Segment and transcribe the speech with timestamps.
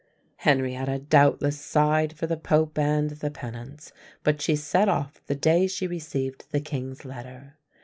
[0.37, 3.91] Henrietta doubtless sighed for the Pope and the penance,
[4.23, 7.57] but she set off the day she received the king's letter.